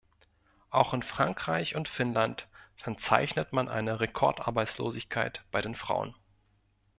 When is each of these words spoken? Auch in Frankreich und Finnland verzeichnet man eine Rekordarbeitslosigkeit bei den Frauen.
Auch 0.71 0.95
in 0.95 1.03
Frankreich 1.03 1.75
und 1.75 1.87
Finnland 1.87 2.47
verzeichnet 2.75 3.53
man 3.53 3.69
eine 3.69 3.99
Rekordarbeitslosigkeit 3.99 5.43
bei 5.51 5.61
den 5.61 5.75
Frauen. 5.75 6.15